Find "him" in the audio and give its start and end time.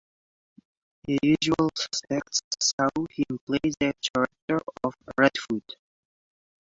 3.11-3.37